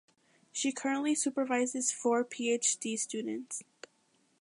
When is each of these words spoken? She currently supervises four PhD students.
She 0.51 0.71
currently 0.71 1.13
supervises 1.13 1.91
four 1.91 2.25
PhD 2.25 2.97
students. 2.97 3.63